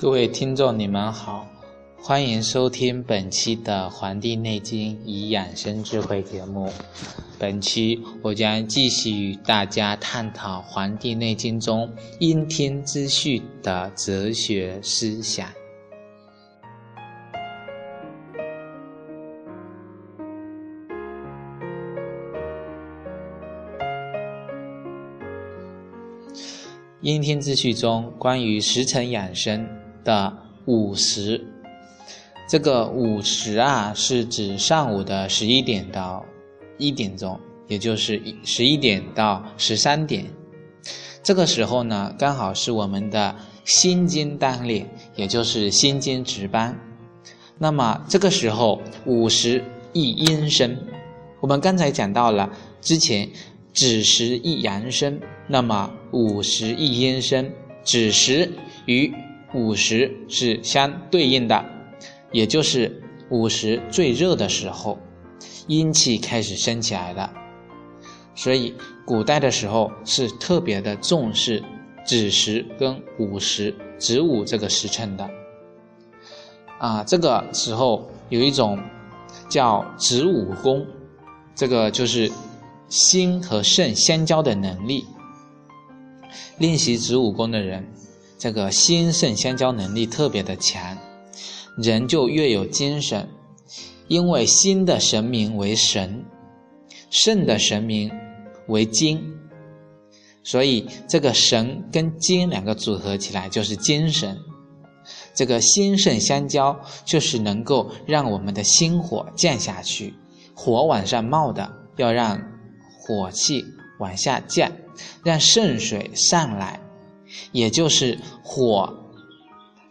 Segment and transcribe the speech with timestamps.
[0.00, 1.44] 各位听众，你们好，
[2.00, 6.72] 欢迎收听本期的《黄帝内经与养生智慧》节目。
[7.38, 15.48] 本期我将继续与大家探讨《黄帝内经》中阴天之序的哲学思想。
[27.00, 29.68] 阴天之序中关于时辰养生。
[30.08, 31.44] 的午时，
[32.48, 36.24] 这个午时啊，是指上午的十一点到
[36.78, 40.24] 一点钟，也就是十一点到十三点。
[41.22, 46.74] 这个时候呢，刚好是我们的心经当令，也就是心经值班。
[47.58, 49.62] 那么这个时候午时
[49.92, 50.74] 易阴生，
[51.40, 53.28] 我们刚才讲到了之前
[53.74, 57.52] 子时易阳生，那么午时易阴生，
[57.84, 58.50] 子时
[58.86, 59.12] 与
[59.52, 61.62] 午时是相对应的，
[62.30, 64.98] 也就是午时最热的时候，
[65.66, 67.32] 阴气开始升起来了。
[68.34, 71.62] 所以古代的时候是特别的重视
[72.04, 75.28] 子时跟午时子午这个时辰的。
[76.78, 78.78] 啊，这个时候有一种
[79.48, 80.86] 叫子午功，
[81.54, 82.30] 这个就是
[82.88, 85.04] 心和肾相交的能力。
[86.58, 87.86] 练习子午功的人。
[88.40, 90.96] 这个心肾相交能力特别的强，
[91.82, 93.28] 人就越有精神。
[94.06, 96.24] 因为心的神明为神，
[97.10, 98.10] 肾的神明
[98.66, 99.22] 为精，
[100.42, 104.38] 所以这个神跟精两个组合起来就是精神。
[105.34, 110.14] 这个心肾相交，就是能够让我们的心火降下去，
[110.54, 112.42] 火往上冒的，要让
[112.98, 113.62] 火气
[113.98, 114.72] 往下降，
[115.22, 116.80] 让肾水上来。
[117.52, 118.90] 也就是火、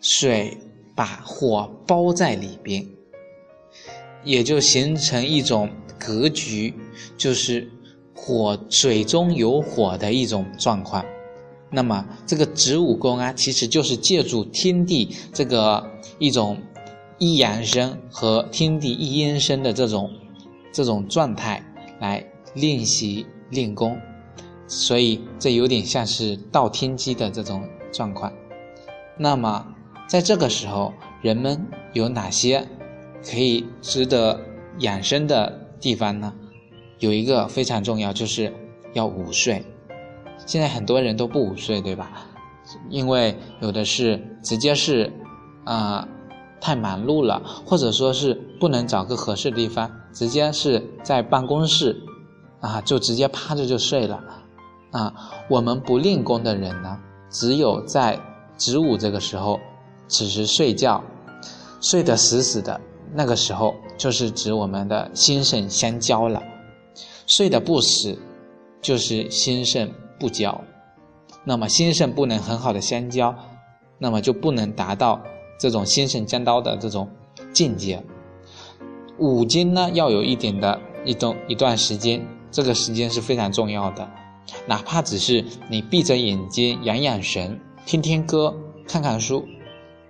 [0.00, 0.56] 水
[0.96, 2.84] 把火包在里边，
[4.24, 6.74] 也就形成一种格局，
[7.16, 7.70] 就是
[8.14, 11.04] 火水中有火的一种状况。
[11.70, 15.84] 那么这个子午宫啊，其实就是借助天地这个
[16.18, 16.56] 一种
[17.18, 20.10] 一阳生和天地一阴生的这种
[20.72, 21.62] 这种状态
[22.00, 22.24] 来
[22.54, 23.96] 练习练功。
[24.68, 28.32] 所以这有点像是道天机的这种状况。
[29.18, 29.75] 那么，
[30.06, 32.66] 在这个时候，人们有哪些
[33.28, 34.40] 可以值得
[34.78, 36.32] 养生的地方呢？
[37.00, 38.52] 有一个非常重要，就是
[38.92, 39.64] 要午睡。
[40.46, 42.28] 现在很多人都不午睡，对吧？
[42.88, 45.12] 因为有的是直接是
[45.64, 46.06] 啊
[46.60, 51.96] 太忙碌了，或者说是不能找个合适的地方，直接是在办公室
[52.60, 54.22] 啊就直接趴着就睡了。
[54.92, 55.12] 啊，
[55.50, 56.96] 我们不练功的人呢，
[57.28, 58.18] 只有在
[58.56, 59.60] 子午这个时候，
[60.08, 61.02] 此时睡觉，
[61.80, 62.80] 睡得死死的，
[63.14, 66.42] 那个时候就是指我们的心肾相交了。
[67.26, 68.18] 睡得不死，
[68.80, 70.60] 就是心肾不交。
[71.44, 73.34] 那么心肾不能很好的相交，
[73.98, 75.20] 那么就不能达到
[75.58, 77.08] 这种心肾相交的这种
[77.52, 78.02] 境界。
[79.18, 84.08] 五经呢，要有一点的一段一段时间，这个时间是非常重要的。
[84.66, 88.54] 哪怕只是你闭着眼睛养养神、听听歌、
[88.86, 89.44] 看看书，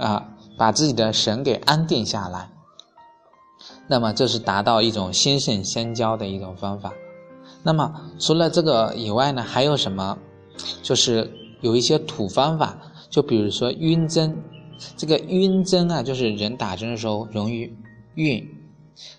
[0.00, 2.50] 啊，把自己的神给安定下来，
[3.86, 6.92] 那么这是达到一种心肾相交的一种方法。
[7.62, 10.18] 那么除了这个以外呢，还有什么？
[10.82, 12.76] 就是有一些土方法，
[13.10, 14.36] 就比如说晕针。
[14.96, 17.70] 这个晕针啊，就是人打针的时候容易
[18.14, 18.48] 晕，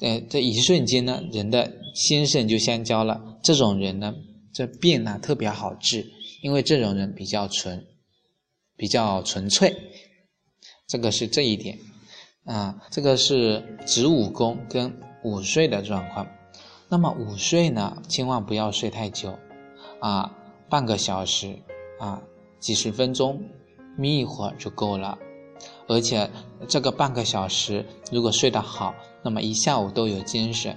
[0.00, 3.20] 呃，这一瞬间呢，人的心肾就相交了。
[3.42, 4.14] 这种人呢。
[4.54, 6.04] 这病呢特别好治，
[6.42, 7.86] 因为这种人比较纯，
[8.76, 9.74] 比较纯粹，
[10.92, 11.78] 这个是这一点
[12.44, 12.76] 啊。
[12.90, 14.94] 这个是子午宫跟
[15.24, 16.26] 午睡的状况。
[16.90, 19.34] 那么午睡呢，千万不要睡太久
[20.00, 20.30] 啊，
[20.68, 21.58] 半个小时
[21.98, 22.22] 啊，
[22.60, 23.42] 几十分钟，
[23.96, 25.16] 眯一会儿就够了。
[25.88, 26.28] 而且
[26.68, 30.76] 这个半个小时如果睡得好，那么一下午都有精神。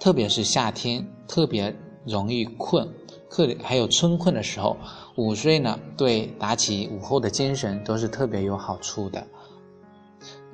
[0.00, 1.76] 特别是夏天，特别
[2.06, 2.88] 容易困。
[3.28, 4.78] 课里还有春困的时候，
[5.16, 9.26] 午睡呢，对打起午后的精神都是特别有好处的。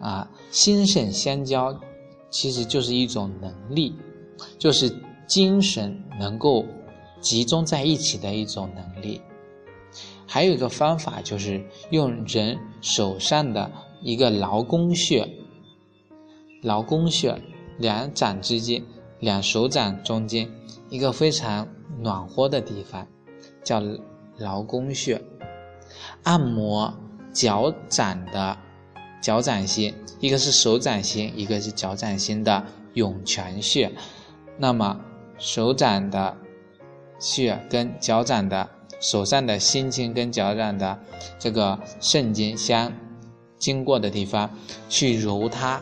[0.00, 1.78] 啊，心肾相交，
[2.30, 3.94] 其实就是一种能力，
[4.58, 4.94] 就是
[5.26, 6.64] 精神能够
[7.20, 9.20] 集中在一起的一种能力。
[10.26, 13.70] 还有一个方法就是用人手上的
[14.02, 15.26] 一个劳宫穴，
[16.62, 17.40] 劳宫穴
[17.78, 18.84] 两掌之间，
[19.20, 20.48] 两手掌中间
[20.90, 21.66] 一个非常
[21.98, 23.06] 暖和的地方，
[23.64, 23.82] 叫
[24.36, 25.20] 劳宫穴，
[26.24, 26.92] 按摩
[27.32, 28.56] 脚掌的
[29.20, 33.90] 脚掌心，一个是手掌心，一个是脚掌心的涌泉穴。
[34.56, 35.00] 那么
[35.38, 36.36] 手掌的
[37.18, 38.68] 穴跟脚掌的。
[39.00, 40.98] 手上的心经跟脚掌的
[41.38, 42.92] 这个肾经相
[43.56, 44.50] 经过的地方，
[44.88, 45.80] 去揉它，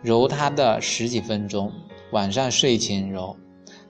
[0.00, 1.72] 揉它的十几分钟，
[2.12, 3.36] 晚上睡前揉，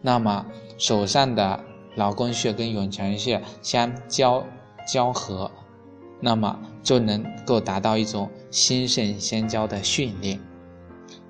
[0.01, 0.47] 那么
[0.79, 1.63] 手上的
[1.97, 4.43] 劳宫穴跟涌泉穴相交
[4.87, 5.51] 交合，
[6.25, 10.39] 那么就能够达到一种心肾相交的训练，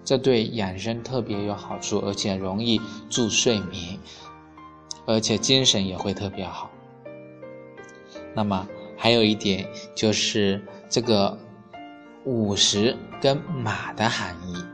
[0.04, 2.78] 这对养生特别有好处，而且容易
[3.08, 3.98] 助睡眠，
[5.06, 6.70] 而且精神也会特别好。
[8.34, 8.68] 那么
[8.98, 11.38] 还有一点就是这个
[12.24, 14.71] 午时跟马的含义。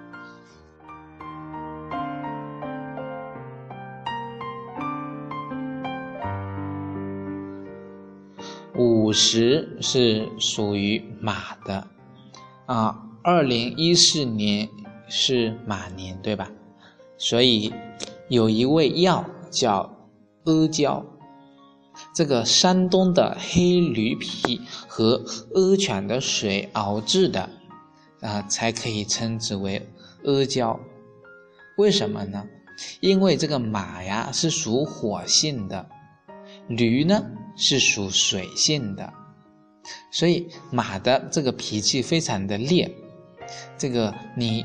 [9.09, 11.87] 五十是属于马的，
[12.67, 14.69] 啊，二零一四年
[15.09, 16.51] 是马年，对吧？
[17.17, 17.73] 所以
[18.29, 19.91] 有一味药叫
[20.45, 21.03] 阿胶。
[22.15, 25.25] 这个山东的黑驴皮和
[25.55, 27.49] 阿犬的水熬制的，
[28.21, 29.89] 啊，才可以称之为
[30.25, 30.79] 阿胶。
[31.79, 32.45] 为什么呢？
[33.01, 35.89] 因为这个马呀是属火性的，
[36.69, 37.25] 驴呢
[37.57, 39.13] 是属水性的，
[40.13, 42.91] 所以马的这个脾气非常的烈。
[43.79, 44.65] 这个你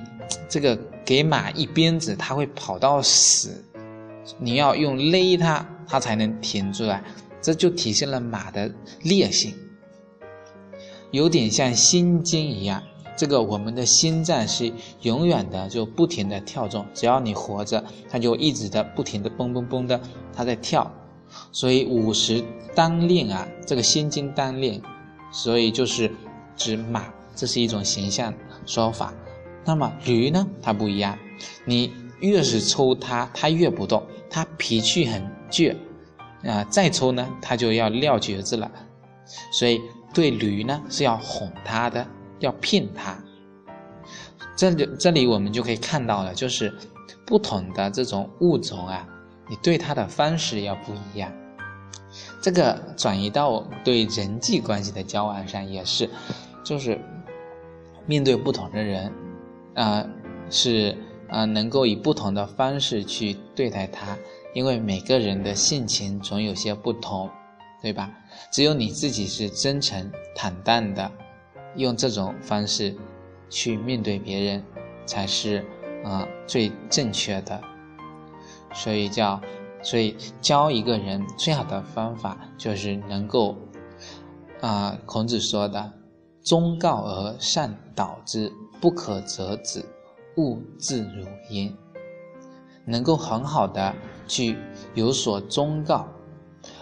[0.50, 3.64] 这个给马一鞭子，它会跑到死，
[4.38, 7.02] 你要用勒它，它才能停住来。
[7.42, 9.54] 这就体现了马的烈性，
[11.12, 12.84] 有点像心经一样。
[13.16, 14.72] 这个我们的心脏是
[15.02, 20.02] 永远的就不停的跳动，只要你活着，它就一直的不停的嘣嘣嘣的，
[20.34, 20.92] 它在跳。
[21.52, 22.44] 所以五十
[22.76, 24.82] 单令啊，这个心经当令，
[25.32, 26.12] 所以就是
[26.56, 28.34] 指马，这是一种形象
[28.66, 29.14] 说法。
[29.66, 31.18] 那么驴呢，它不一样，
[31.66, 35.76] 你越是抽它，它越不动，它脾气很倔。
[36.44, 38.70] 啊，再抽呢，它就要撂蹶子了，
[39.54, 39.80] 所以
[40.14, 42.06] 对驴呢是要哄它的，
[42.40, 43.18] 要骗它。
[44.58, 46.74] 这里这里我们就可以看到了，就是
[47.26, 49.08] 不同的这种物种啊，
[49.50, 51.32] 你对他的方式要不一样。
[52.42, 56.10] 这个转移到对人际关系的交往上也是，
[56.64, 57.00] 就是
[58.06, 59.12] 面对不同的人，
[59.74, 60.06] 啊，
[60.50, 60.96] 是
[61.30, 64.18] 啊，能够以不同的方式去对待他。
[64.54, 67.28] 因为每个人的性情总有些不同，
[67.82, 68.12] 对吧？
[68.52, 71.12] 只有你自己是真诚坦荡的，
[71.76, 72.96] 用这种方式
[73.50, 74.64] 去面对别人，
[75.08, 75.66] 才是
[76.04, 77.60] 啊最正确的。
[78.74, 79.40] 所以叫，
[79.82, 83.56] 所以教一个人最好的方法就是能够
[84.62, 85.94] 啊，孔子说的
[86.44, 89.86] “忠告而善导之，不可则止，
[90.38, 91.74] 勿自如焉”，
[92.86, 93.94] 能够很好的。
[94.26, 94.58] 去
[94.96, 96.08] 有所忠告，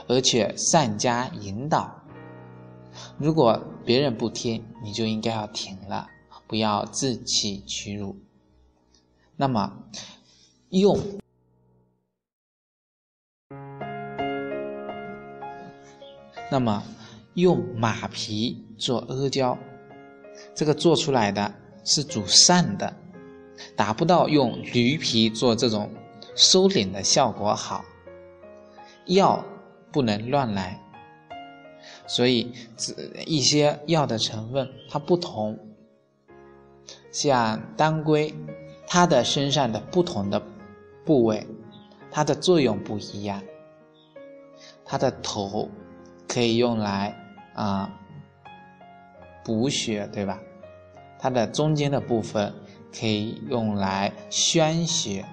[0.07, 1.91] 而且善加引导。
[3.17, 6.07] 如果别人不听，你就应该要停了，
[6.45, 8.15] 不要自欺欺辱。
[9.35, 9.73] 那么，
[10.69, 10.95] 用
[16.51, 16.83] 那么
[17.35, 19.57] 用马皮做阿胶，
[20.53, 21.53] 这个做出来的
[21.85, 22.93] 是主善的，
[23.73, 25.89] 达不到用驴皮做这种。
[26.33, 27.83] 收敛的效果好，
[29.05, 29.43] 药
[29.91, 30.81] 不能乱来，
[32.07, 32.53] 所以
[33.25, 35.59] 一些药的成分它不同，
[37.11, 38.33] 像当归，
[38.87, 40.41] 它的身上的不同的
[41.05, 41.45] 部位，
[42.09, 43.41] 它的作用不一样。
[44.85, 45.69] 它的头
[46.31, 47.13] 可以用来
[47.53, 47.91] 啊
[49.43, 50.39] 补血，对吧？
[51.19, 52.53] 它的中间的部分
[52.97, 55.25] 可以用来宣血。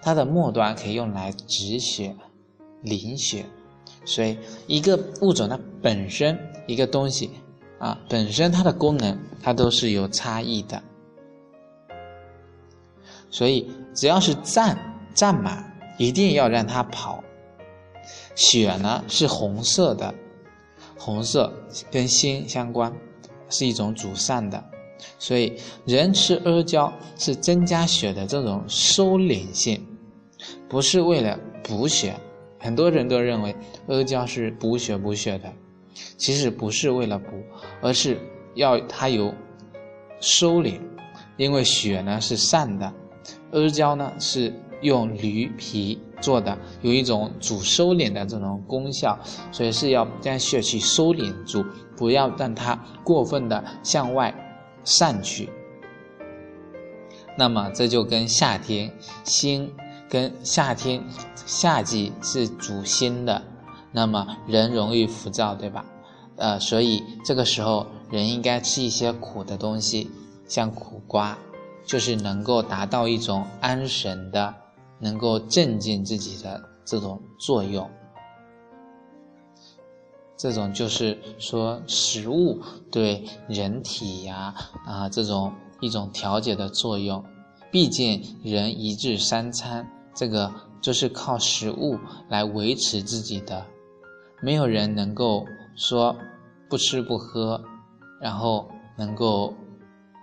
[0.00, 2.14] 它的末端可以用来止血、
[2.80, 3.44] 凝血，
[4.04, 4.38] 所以
[4.68, 6.38] 一个物种它本身
[6.68, 7.28] 一个东西
[7.80, 10.80] 啊，本身它的功能它都是有差异的。
[13.30, 14.78] 所以只要是战
[15.12, 15.64] 战马，
[15.98, 17.24] 一定要让它跑。
[18.36, 20.14] 血呢是红色的，
[20.98, 21.52] 红色
[21.90, 22.92] 跟心相关，
[23.48, 24.62] 是一种主善的，
[25.18, 25.52] 所以
[25.84, 29.84] 人吃阿胶是增加血的这种收敛性，
[30.68, 32.14] 不是为了补血。
[32.58, 33.54] 很多人都认为
[33.86, 35.52] 阿胶是补血补血的，
[36.16, 37.26] 其实不是为了补，
[37.80, 38.18] 而是
[38.54, 39.32] 要它有
[40.20, 40.80] 收敛，
[41.36, 42.92] 因为血呢是散的，
[43.52, 49.18] 阿胶呢是用驴皮做的，有一种主收敛的这种功效，
[49.52, 51.64] 所以是要将血气收敛住，
[51.96, 54.34] 不要让它过分的向外
[54.84, 55.48] 散去。
[57.36, 58.92] 那么这就跟夏天
[59.24, 59.72] 心。
[60.08, 61.02] 跟夏天，
[61.46, 63.42] 夏季是主心的，
[63.90, 65.84] 那么人容易浮躁，对吧？
[66.36, 70.08] 呃，所以这个时候人应该吃一些苦的东西，
[70.46, 71.36] 像苦瓜，
[71.84, 74.54] 就是能够达到一种安神的，
[74.98, 77.88] 能够镇静自己的这种作用。
[80.36, 82.60] 这种就是说食物
[82.90, 87.24] 对人体呀啊这种一种调节的作用。
[87.70, 89.90] 毕竟人一日三餐。
[90.18, 90.50] 这个
[90.80, 91.98] 就是靠食物
[92.30, 93.62] 来维持自己的，
[94.40, 96.16] 没有人能够说
[96.70, 97.62] 不吃不喝，
[98.18, 99.52] 然后能够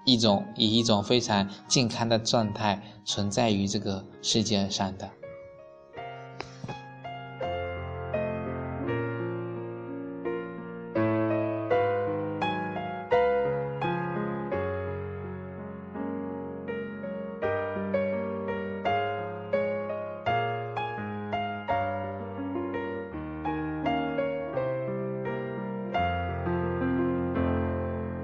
[0.05, 5.09] 一种以一种非常健康的状态存在于这个世界上的。